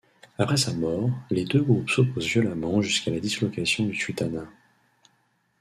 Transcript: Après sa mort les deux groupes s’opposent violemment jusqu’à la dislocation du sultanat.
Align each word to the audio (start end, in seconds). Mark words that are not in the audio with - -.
Après 0.39 0.57
sa 0.57 0.73
mort 0.73 1.11
les 1.29 1.45
deux 1.45 1.61
groupes 1.61 1.91
s’opposent 1.91 2.25
violemment 2.25 2.81
jusqu’à 2.81 3.11
la 3.11 3.19
dislocation 3.19 3.85
du 3.85 3.93
sultanat. 3.95 4.47